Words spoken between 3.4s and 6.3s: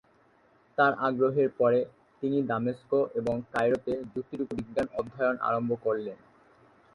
কায়রোতে যুক্তিযুক্ত বিজ্ঞান অধ্যয়ন আরম্ভ করলেন।